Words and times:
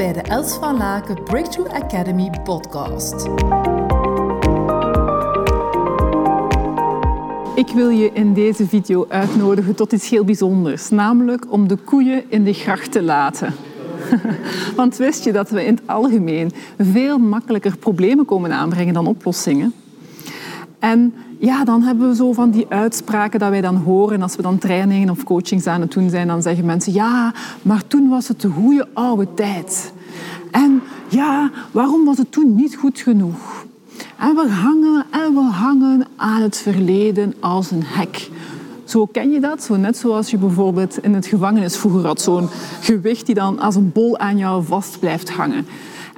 bij 0.00 0.12
de 0.12 0.20
Els 0.20 0.54
van 0.54 0.76
Laken 0.76 1.22
Breakthrough 1.22 1.74
Academy 1.74 2.30
podcast. 2.44 3.28
Ik 7.54 7.68
wil 7.74 7.88
je 7.88 8.10
in 8.12 8.34
deze 8.34 8.66
video 8.66 9.06
uitnodigen 9.08 9.74
tot 9.74 9.92
iets 9.92 10.10
heel 10.10 10.24
bijzonders, 10.24 10.88
namelijk 10.88 11.52
om 11.52 11.68
de 11.68 11.76
koeien 11.76 12.24
in 12.28 12.44
de 12.44 12.52
gracht 12.52 12.92
te 12.92 13.02
laten. 13.02 13.54
Want 14.76 14.96
wist 14.96 15.24
je 15.24 15.32
dat 15.32 15.50
we 15.50 15.64
in 15.64 15.74
het 15.74 15.86
algemeen 15.86 16.52
veel 16.78 17.18
makkelijker 17.18 17.76
problemen 17.76 18.24
komen 18.24 18.52
aanbrengen 18.52 18.94
dan 18.94 19.06
oplossingen? 19.06 19.72
En 20.78 21.14
ja, 21.40 21.64
dan 21.64 21.82
hebben 21.82 22.08
we 22.08 22.14
zo 22.14 22.32
van 22.32 22.50
die 22.50 22.66
uitspraken 22.68 23.38
dat 23.38 23.50
wij 23.50 23.60
dan 23.60 23.76
horen 23.76 24.22
als 24.22 24.36
we 24.36 24.42
dan 24.42 24.58
trainingen 24.58 25.10
of 25.10 25.24
coachings 25.24 25.66
aan 25.66 25.80
het 25.80 25.92
doen 25.92 26.10
zijn. 26.10 26.26
Dan 26.26 26.42
zeggen 26.42 26.64
mensen, 26.64 26.92
ja, 26.92 27.34
maar 27.62 27.86
toen 27.86 28.08
was 28.08 28.28
het 28.28 28.40
de 28.40 28.48
goede 28.48 28.88
oude 28.92 29.34
tijd. 29.34 29.92
En 30.50 30.82
ja, 31.08 31.50
waarom 31.70 32.04
was 32.04 32.18
het 32.18 32.32
toen 32.32 32.54
niet 32.54 32.76
goed 32.76 32.98
genoeg? 32.98 33.66
En 34.18 34.34
we 34.34 34.48
hangen 34.48 35.04
en 35.10 35.34
we 35.34 35.40
hangen 35.40 36.06
aan 36.16 36.42
het 36.42 36.56
verleden 36.56 37.34
als 37.40 37.70
een 37.70 37.84
hek. 37.84 38.30
Zo 38.84 39.06
ken 39.06 39.30
je 39.30 39.40
dat, 39.40 39.62
zo 39.62 39.76
net 39.76 39.96
zoals 39.96 40.30
je 40.30 40.38
bijvoorbeeld 40.38 40.98
in 40.98 41.14
het 41.14 41.26
gevangenis 41.26 41.76
vroeger 41.76 42.06
had 42.06 42.20
zo'n 42.20 42.48
gewicht 42.80 43.26
die 43.26 43.34
dan 43.34 43.58
als 43.58 43.74
een 43.74 43.92
bol 43.92 44.18
aan 44.18 44.36
jou 44.36 44.64
vast 44.64 44.98
blijft 44.98 45.30
hangen. 45.30 45.66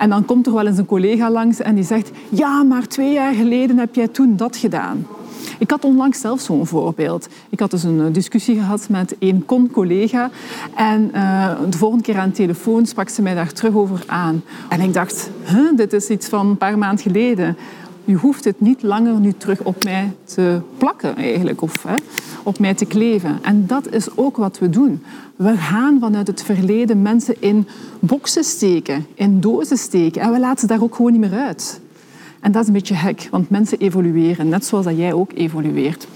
En 0.03 0.09
dan 0.09 0.25
komt 0.25 0.47
er 0.47 0.53
wel 0.53 0.67
eens 0.67 0.79
een 0.79 0.87
collega 0.87 1.31
langs 1.31 1.61
en 1.61 1.75
die 1.75 1.85
zegt, 1.85 2.11
ja, 2.29 2.63
maar 2.63 2.87
twee 2.87 3.13
jaar 3.13 3.35
geleden 3.35 3.79
heb 3.79 3.95
jij 3.95 4.09
toen 4.09 4.37
dat 4.37 4.57
gedaan. 4.57 5.07
Ik 5.59 5.71
had 5.71 5.85
onlangs 5.85 6.21
zelf 6.21 6.41
zo'n 6.41 6.67
voorbeeld. 6.67 7.29
Ik 7.49 7.61
had 7.61 7.71
dus 7.71 7.83
een 7.83 8.01
eh, 8.01 8.13
discussie 8.13 8.57
gehad 8.57 8.89
met 8.89 9.17
een 9.19 9.45
con-collega 9.47 10.31
en 10.75 11.11
uh, 11.15 11.51
de 11.71 11.79
volgende 11.79 12.05
keer 12.05 12.19
aan 12.19 12.29
de 12.29 12.35
telefoon 12.35 12.87
sprak 12.87 13.09
ze 13.09 13.23
mij 13.23 13.35
daar 13.35 13.53
terug 13.53 13.75
over 13.75 14.05
aan. 14.07 14.43
En 14.69 14.81
ik 14.81 14.93
dacht, 14.93 15.31
dit 15.77 15.93
is 15.93 16.09
iets 16.09 16.29
van 16.29 16.47
een 16.47 16.57
paar 16.57 16.79
maanden 16.79 17.03
geleden. 17.03 17.57
Je 18.05 18.15
hoeft 18.15 18.45
het 18.45 18.61
niet 18.61 18.83
langer 18.83 19.21
nu 19.21 19.33
terug 19.33 19.61
op 19.61 19.85
mij 19.85 20.13
te 20.25 20.61
plakken 20.79 21.17
eigenlijk, 21.17 21.63
of 21.63 21.83
hè, 21.83 21.95
op 22.43 22.59
mij 22.59 22.75
te 22.75 22.85
kleven. 22.85 23.39
En 23.43 23.67
dat 23.67 23.93
is 23.93 24.17
ook 24.17 24.37
wat 24.37 24.59
we 24.59 24.71
doen. 24.71 25.03
We 25.37 25.57
gaan 25.57 26.01
vanuit 26.01 26.27
het 26.27 26.43
verleden 26.43 27.03
mensen 27.03 27.35
in 27.39 27.69
boxen 28.01 28.45
steken, 28.45 29.07
in 29.15 29.41
dozen 29.41 29.77
steken. 29.77 30.23
En 30.23 30.33
we 30.33 30.39
laten 30.39 30.61
ze 30.61 30.67
daar 30.67 30.83
ook 30.83 30.95
gewoon 30.95 31.13
niet 31.13 31.21
meer 31.21 31.41
uit. 31.41 31.81
En 32.41 32.53
dat 32.53 32.63
is 32.63 32.67
een 32.69 32.75
beetje 32.75 32.95
hek, 32.95 33.29
want 33.31 33.51
mensen 33.51 33.79
evolueren, 33.79 34.49
net 34.49 34.65
zoals 34.65 34.85
dat 34.85 34.97
jij 34.97 35.13
ook 35.13 35.33
evolueert. 35.35 36.07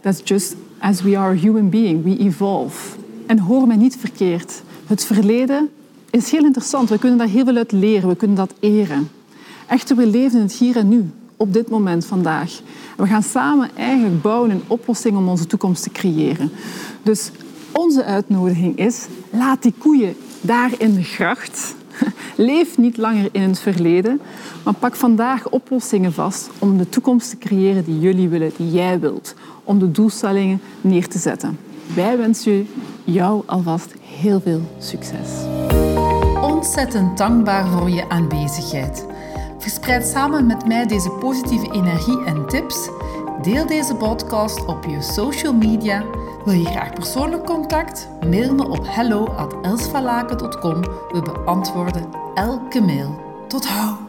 That's 0.00 0.20
just 0.24 0.56
as 0.78 1.02
we 1.02 1.18
are 1.18 1.34
human 1.34 1.70
being, 1.70 2.04
we 2.04 2.18
evolve. 2.18 2.96
En 3.26 3.38
hoor 3.38 3.66
mij 3.66 3.76
niet 3.76 3.96
verkeerd. 3.96 4.62
Het 4.86 5.04
verleden 5.04 5.68
is 6.10 6.30
heel 6.30 6.44
interessant. 6.44 6.88
We 6.88 6.98
kunnen 6.98 7.18
daar 7.18 7.28
heel 7.28 7.44
veel 7.44 7.56
uit 7.56 7.72
leren, 7.72 8.08
we 8.08 8.16
kunnen 8.16 8.36
dat 8.36 8.54
eren. 8.60 9.08
Echter, 9.66 9.96
we 9.96 10.06
leven 10.06 10.38
in 10.38 10.44
het 10.44 10.52
hier 10.52 10.76
en 10.76 10.88
nu, 10.88 11.10
op 11.36 11.52
dit 11.52 11.68
moment 11.68 12.06
vandaag. 12.06 12.60
we 12.96 13.06
gaan 13.06 13.22
samen 13.22 13.70
eigenlijk 13.76 14.22
bouwen 14.22 14.50
een 14.50 14.62
oplossing 14.66 15.16
om 15.16 15.28
onze 15.28 15.46
toekomst 15.46 15.82
te 15.82 15.90
creëren. 15.90 16.50
Dus 17.02 17.30
onze 17.72 18.04
uitnodiging 18.04 18.78
is, 18.78 19.06
laat 19.30 19.62
die 19.62 19.74
koeien 19.78 20.16
daar 20.40 20.70
in 20.78 20.94
de 20.94 21.02
gracht. 21.02 21.74
Leef 22.36 22.78
niet 22.78 22.96
langer 22.96 23.28
in 23.32 23.42
het 23.42 23.58
verleden, 23.58 24.20
maar 24.64 24.74
pak 24.74 24.96
vandaag 24.96 25.48
oplossingen 25.48 26.12
vast 26.12 26.50
om 26.58 26.76
de 26.78 26.88
toekomst 26.88 27.30
te 27.30 27.38
creëren 27.38 27.84
die 27.84 27.98
jullie 27.98 28.28
willen, 28.28 28.52
die 28.56 28.70
jij 28.70 29.00
wilt. 29.00 29.34
Om 29.64 29.78
de 29.78 29.90
doelstellingen 29.90 30.60
neer 30.80 31.08
te 31.08 31.18
zetten. 31.18 31.58
Wij 31.94 32.18
wensen 32.18 32.66
jou 33.04 33.42
alvast 33.46 33.94
heel 34.00 34.40
veel 34.40 34.60
succes. 34.78 35.28
Ontzettend 36.42 37.18
dankbaar 37.18 37.66
voor 37.66 37.90
je 37.90 38.08
aanwezigheid. 38.08 39.06
Verspreid 39.64 40.06
samen 40.06 40.46
met 40.46 40.66
mij 40.66 40.86
deze 40.86 41.10
positieve 41.10 41.72
energie 41.72 42.24
en 42.24 42.46
tips. 42.46 42.88
Deel 43.42 43.66
deze 43.66 43.94
podcast 43.94 44.64
op 44.64 44.84
je 44.84 45.02
social 45.02 45.54
media. 45.54 46.04
Wil 46.44 46.54
je 46.54 46.64
graag 46.64 46.92
persoonlijk 46.92 47.44
contact? 47.44 48.08
Mail 48.20 48.54
me 48.54 48.68
op 48.68 48.86
hello@elsvalaken.com. 48.88 50.80
We 50.82 51.22
beantwoorden 51.22 52.08
elke 52.34 52.80
mail. 52.80 53.20
Tot 53.48 53.66
hou! 53.66 54.03